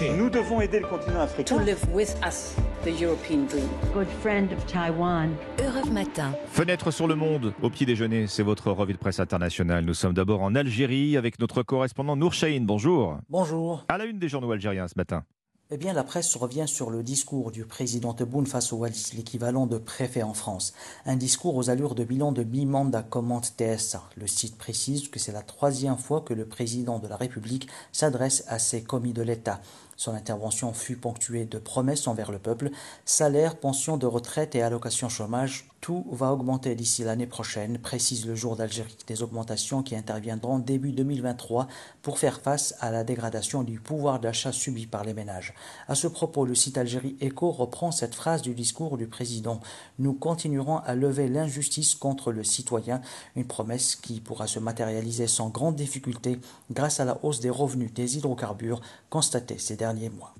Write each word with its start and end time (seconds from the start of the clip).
marché. 0.00 0.16
Nous 0.16 0.30
devons 0.30 0.60
aider 0.60 0.80
le 0.80 0.86
continent 0.86 1.20
africain. 1.20 1.56
To 1.56 1.62
live 1.62 1.82
with 1.92 2.14
us, 2.26 2.54
the 2.84 3.00
European 3.00 3.46
dream. 3.46 3.68
Good 3.94 4.08
friend 4.20 4.52
of 4.52 4.64
Taiwan. 4.66 5.30
Europe 5.58 5.90
Matin. 5.90 6.32
Fenêtre 6.48 6.90
sur 6.90 7.06
le 7.06 7.14
monde, 7.14 7.52
au 7.62 7.70
petit 7.70 7.86
déjeuner, 7.86 8.26
c'est 8.26 8.42
votre 8.42 8.70
revue 8.70 8.92
de 8.92 8.98
presse 8.98 9.20
internationale. 9.20 9.84
Nous 9.84 9.94
sommes 9.94 10.14
d'abord 10.14 10.42
en 10.42 10.54
Algérie 10.54 11.16
avec 11.16 11.38
notre 11.38 11.62
correspondant 11.62 12.16
Nour 12.16 12.32
Chahine. 12.32 12.66
Bonjour. 12.66 13.18
Bonjour. 13.28 13.84
À 13.88 13.98
la 13.98 14.04
une 14.04 14.18
des 14.18 14.28
journaux 14.28 14.50
algériens 14.52 14.88
ce 14.88 14.94
matin. 14.96 15.24
Eh 15.72 15.78
bien, 15.78 15.92
la 15.92 16.04
presse 16.04 16.36
revient 16.36 16.68
sur 16.68 16.90
le 16.90 17.02
discours 17.02 17.50
du 17.50 17.64
président 17.64 18.14
Tebboune 18.14 18.46
face 18.46 18.72
au 18.72 18.76
Wallis, 18.76 19.10
l'équivalent 19.16 19.66
de 19.66 19.78
préfet 19.78 20.22
en 20.22 20.32
France. 20.32 20.72
Un 21.06 21.16
discours 21.16 21.56
aux 21.56 21.70
allures 21.70 21.96
de 21.96 22.04
bilan 22.04 22.30
de 22.30 22.44
mi-mandat, 22.44 23.02
commente 23.02 23.52
TSA. 23.58 24.04
Le 24.16 24.28
site 24.28 24.56
précise 24.56 25.08
que 25.08 25.18
c'est 25.18 25.32
la 25.32 25.42
troisième 25.42 25.98
fois 25.98 26.20
que 26.20 26.34
le 26.34 26.46
président 26.46 27.00
de 27.00 27.08
la 27.08 27.16
République 27.16 27.68
s'adresse 27.90 28.44
à 28.46 28.60
ses 28.60 28.84
commis 28.84 29.12
de 29.12 29.22
l'État. 29.22 29.60
Son 29.96 30.14
intervention 30.14 30.72
fut 30.74 30.96
ponctuée 30.96 31.46
de 31.46 31.58
promesses 31.58 32.06
envers 32.06 32.30
le 32.30 32.38
peuple, 32.38 32.70
salaire, 33.04 33.56
pension 33.56 33.96
de 33.96 34.06
retraite 34.06 34.54
et 34.54 34.62
allocation 34.62 35.08
chômage. 35.08 35.68
Tout 35.80 36.04
va 36.10 36.32
augmenter 36.32 36.74
d'ici 36.74 37.04
l'année 37.04 37.28
prochaine, 37.28 37.78
précise 37.78 38.26
le 38.26 38.34
jour 38.34 38.56
d'Algérie. 38.56 38.96
Des 39.06 39.22
augmentations 39.22 39.82
qui 39.82 39.94
interviendront 39.94 40.58
début 40.58 40.90
2023 40.90 41.68
pour 42.02 42.18
faire 42.18 42.40
face 42.40 42.74
à 42.80 42.90
la 42.90 43.04
dégradation 43.04 43.62
du 43.62 43.78
pouvoir 43.78 44.18
d'achat 44.18 44.52
subi 44.52 44.86
par 44.86 45.04
les 45.04 45.14
ménages. 45.14 45.54
À 45.86 45.94
ce 45.94 46.08
propos, 46.08 46.44
le 46.44 46.56
site 46.56 46.76
Algérie 46.76 47.16
Echo 47.20 47.52
reprend 47.52 47.92
cette 47.92 48.16
phrase 48.16 48.42
du 48.42 48.52
discours 48.54 48.96
du 48.98 49.06
président. 49.06 49.60
Nous 49.98 50.12
continuerons 50.12 50.78
à 50.78 50.94
lever 50.94 51.28
l'injustice 51.28 51.94
contre 51.94 52.32
le 52.32 52.42
citoyen, 52.42 53.00
une 53.36 53.46
promesse 53.46 53.94
qui 53.94 54.20
pourra 54.20 54.48
se 54.48 54.58
matérialiser 54.58 55.28
sans 55.28 55.50
grande 55.50 55.76
difficulté 55.76 56.40
grâce 56.70 57.00
à 57.00 57.04
la 57.04 57.18
hausse 57.22 57.40
des 57.40 57.50
revenus 57.50 57.94
des 57.94 58.16
hydrocarbures 58.16 58.80
constatée 59.08 59.58
ces 59.58 59.76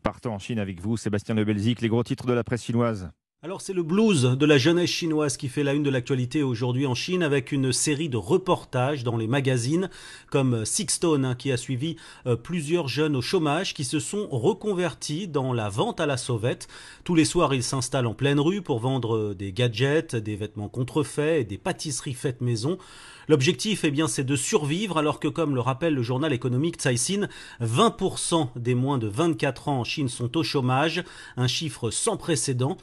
Partons 0.03 0.33
en 0.33 0.39
Chine 0.39 0.59
avec 0.59 0.81
vous, 0.81 0.97
Sébastien 0.97 1.35
Lebelzik, 1.35 1.81
les 1.81 1.89
gros 1.89 2.03
titres 2.03 2.27
de 2.27 2.33
la 2.33 2.45
presse 2.45 2.65
chinoise. 2.65 3.11
Alors 3.47 3.61
c'est 3.61 3.73
le 3.73 3.85
blues 3.85 4.23
de 4.23 4.45
la 4.45 4.59
jeunesse 4.59 4.91
chinoise 4.91 5.37
qui 5.37 5.49
fait 5.49 5.63
la 5.63 5.73
une 5.73 5.85
de 5.85 5.91
l'actualité 5.91 6.43
aujourd'hui 6.43 6.85
en 6.85 6.97
Chine 6.97 7.23
avec 7.23 7.53
une 7.53 7.73
série 7.73 8.09
de 8.09 8.17
reportages 8.17 9.05
dans 9.05 9.17
les 9.17 9.29
magazines 9.29 9.89
comme 10.33 10.65
Sixstone 10.65 11.25
hein, 11.25 11.37
qui 11.37 11.53
a 11.53 11.57
suivi 11.57 11.95
euh, 12.27 12.35
plusieurs 12.35 12.89
jeunes 12.89 13.15
au 13.15 13.23
chômage 13.23 13.73
qui 13.73 13.85
se 13.85 14.01
sont 14.01 14.27
reconvertis 14.33 15.29
dans 15.29 15.53
la 15.53 15.69
vente 15.69 16.01
à 16.01 16.07
la 16.07 16.17
sauvette. 16.17 16.67
Tous 17.05 17.15
les 17.15 17.25
soirs 17.25 17.55
ils 17.55 17.63
s'installent 17.63 18.09
en 18.09 18.15
pleine 18.15 18.41
rue 18.41 18.63
pour 18.63 18.81
vendre 18.81 19.33
des 19.33 19.53
gadgets, 19.53 20.17
des 20.17 20.35
vêtements 20.35 20.69
contrefaits 20.69 21.43
et 21.43 21.45
des 21.45 21.57
pâtisseries 21.57 22.15
faites 22.15 22.41
maison. 22.41 22.79
L'objectif, 23.29 23.83
eh 23.83 23.91
bien, 23.91 24.07
c'est 24.07 24.23
de 24.23 24.37
survivre 24.37 24.99
alors 24.99 25.19
que, 25.19 25.27
comme 25.27 25.57
le 25.57 25.61
rappelle 25.61 25.95
le 25.95 26.03
journal 26.03 26.33
économique 26.33 26.77
Caixin, 26.77 27.29
20% 27.61 28.51
des 28.55 28.77
moins 28.77 28.99
de 28.99 29.09
24 29.09 29.69
ans 29.69 29.81
en 29.81 29.85
Chine 29.85 30.09
sont 30.09 30.37
au 30.37 30.45
chômage, 30.45 31.03
un 31.37 31.49
chiffre 31.49 31.91
sans 31.91 32.17
précédent. 32.17 32.77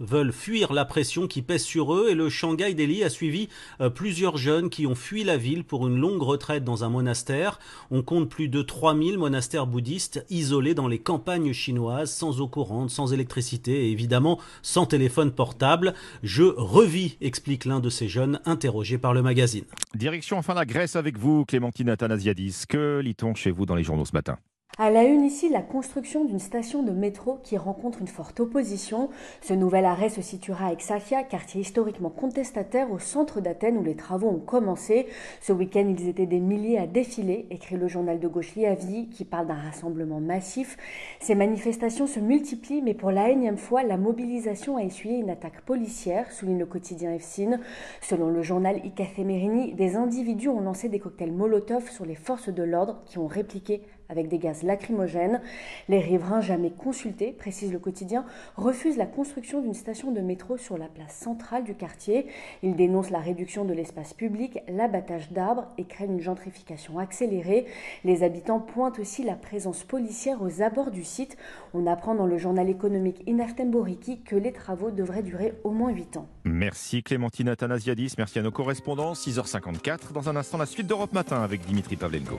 Veulent 0.00 0.32
fuir 0.32 0.72
la 0.72 0.84
pression 0.84 1.26
qui 1.26 1.42
pèse 1.42 1.62
sur 1.62 1.94
eux 1.94 2.08
et 2.10 2.14
le 2.14 2.28
Shanghai 2.28 2.74
Delhi 2.74 3.04
a 3.04 3.10
suivi 3.10 3.48
euh, 3.80 3.90
plusieurs 3.90 4.36
jeunes 4.36 4.70
qui 4.70 4.86
ont 4.86 4.94
fui 4.94 5.24
la 5.24 5.36
ville 5.36 5.64
pour 5.64 5.86
une 5.86 5.98
longue 5.98 6.22
retraite 6.22 6.64
dans 6.64 6.84
un 6.84 6.88
monastère. 6.88 7.58
On 7.90 8.02
compte 8.02 8.28
plus 8.28 8.48
de 8.48 8.62
3000 8.62 9.18
monastères 9.18 9.66
bouddhistes 9.66 10.24
isolés 10.30 10.74
dans 10.74 10.88
les 10.88 10.98
campagnes 10.98 11.52
chinoises, 11.52 12.10
sans 12.10 12.40
eau 12.40 12.48
courante, 12.48 12.90
sans 12.90 13.12
électricité 13.12 13.86
et 13.86 13.90
évidemment 13.90 14.38
sans 14.62 14.86
téléphone 14.86 15.32
portable. 15.32 15.94
Je 16.22 16.44
revis, 16.44 17.16
explique 17.20 17.64
l'un 17.64 17.80
de 17.80 17.90
ces 17.90 18.08
jeunes 18.08 18.40
interrogé 18.46 18.98
par 18.98 19.14
le 19.14 19.22
magazine. 19.22 19.64
Direction 19.94 20.38
enfin 20.38 20.54
la 20.54 20.64
Grèce 20.64 20.96
avec 20.96 21.18
vous, 21.18 21.44
Clémentine 21.44 21.90
Athanasiadis. 21.90 22.64
Que 22.68 23.00
lit-on 23.00 23.34
chez 23.34 23.50
vous 23.50 23.66
dans 23.66 23.74
les 23.74 23.84
journaux 23.84 24.04
ce 24.04 24.12
matin? 24.12 24.38
À 24.80 24.90
la 24.90 25.02
une 25.02 25.24
ici, 25.24 25.48
la 25.48 25.60
construction 25.60 26.24
d'une 26.24 26.38
station 26.38 26.84
de 26.84 26.92
métro 26.92 27.40
qui 27.42 27.56
rencontre 27.56 28.00
une 28.00 28.06
forte 28.06 28.38
opposition. 28.38 29.10
Ce 29.42 29.52
nouvel 29.52 29.84
arrêt 29.84 30.08
se 30.08 30.22
situera 30.22 30.68
à 30.68 30.72
Exarchia, 30.72 31.24
quartier 31.24 31.62
historiquement 31.62 32.10
contestataire 32.10 32.92
au 32.92 33.00
centre 33.00 33.40
d'Athènes 33.40 33.76
où 33.76 33.82
les 33.82 33.96
travaux 33.96 34.28
ont 34.28 34.38
commencé. 34.38 35.08
Ce 35.40 35.52
week-end, 35.52 35.84
ils 35.98 36.08
étaient 36.08 36.26
des 36.26 36.38
milliers 36.38 36.78
à 36.78 36.86
défiler, 36.86 37.48
écrit 37.50 37.76
le 37.76 37.88
journal 37.88 38.20
de 38.20 38.28
gauche 38.28 38.54
Liavi, 38.54 39.08
qui 39.08 39.24
parle 39.24 39.48
d'un 39.48 39.54
rassemblement 39.54 40.20
massif. 40.20 40.76
Ces 41.18 41.34
manifestations 41.34 42.06
se 42.06 42.20
multiplient, 42.20 42.82
mais 42.82 42.94
pour 42.94 43.10
la 43.10 43.30
énième 43.30 43.58
fois, 43.58 43.82
la 43.82 43.96
mobilisation 43.96 44.76
a 44.76 44.84
essuyé 44.84 45.18
une 45.18 45.30
attaque 45.30 45.62
policière, 45.62 46.30
souligne 46.30 46.60
le 46.60 46.66
quotidien 46.66 47.12
EFSIN. 47.12 47.58
Selon 48.00 48.28
le 48.28 48.42
journal 48.42 48.80
Icafé 48.84 49.24
Merini, 49.24 49.74
des 49.74 49.96
individus 49.96 50.50
ont 50.50 50.60
lancé 50.60 50.88
des 50.88 51.00
cocktails 51.00 51.32
Molotov 51.32 51.90
sur 51.90 52.06
les 52.06 52.14
forces 52.14 52.48
de 52.48 52.62
l'ordre 52.62 53.02
qui 53.06 53.18
ont 53.18 53.26
répliqué 53.26 53.82
avec 54.08 54.28
des 54.28 54.38
gaz 54.38 54.62
lacrymogènes. 54.62 55.40
Les 55.88 56.00
riverains 56.00 56.40
jamais 56.40 56.70
consultés, 56.70 57.32
précise 57.32 57.72
le 57.72 57.78
quotidien, 57.78 58.24
refusent 58.56 58.96
la 58.96 59.06
construction 59.06 59.60
d'une 59.60 59.74
station 59.74 60.10
de 60.12 60.20
métro 60.20 60.56
sur 60.56 60.78
la 60.78 60.86
place 60.86 61.14
centrale 61.14 61.64
du 61.64 61.74
quartier. 61.74 62.26
Ils 62.62 62.76
dénoncent 62.76 63.10
la 63.10 63.20
réduction 63.20 63.64
de 63.64 63.72
l'espace 63.72 64.14
public, 64.14 64.60
l'abattage 64.68 65.30
d'arbres 65.32 65.66
et 65.78 65.84
craignent 65.84 66.14
une 66.14 66.20
gentrification 66.20 66.98
accélérée. 66.98 67.66
Les 68.04 68.22
habitants 68.22 68.60
pointent 68.60 68.98
aussi 68.98 69.22
la 69.22 69.34
présence 69.34 69.84
policière 69.84 70.42
aux 70.42 70.62
abords 70.62 70.90
du 70.90 71.04
site. 71.04 71.36
On 71.74 71.86
apprend 71.86 72.14
dans 72.14 72.26
le 72.26 72.38
journal 72.38 72.68
économique 72.68 73.22
Inaftemboriki 73.26 74.20
que 74.20 74.36
les 74.36 74.52
travaux 74.52 74.90
devraient 74.90 75.22
durer 75.22 75.54
au 75.64 75.70
moins 75.70 75.90
8 75.90 76.16
ans. 76.16 76.26
Merci 76.44 77.02
Clémentine 77.02 77.48
Athanasiadis, 77.48 78.14
merci 78.16 78.38
à 78.38 78.42
nos 78.42 78.50
correspondants. 78.50 79.12
6h54, 79.12 80.12
dans 80.12 80.28
un 80.28 80.36
instant 80.36 80.58
la 80.58 80.66
suite 80.66 80.86
d'Europe 80.86 81.12
Matin 81.12 81.42
avec 81.42 81.64
Dimitri 81.66 81.96
Pavlenko. 81.96 82.38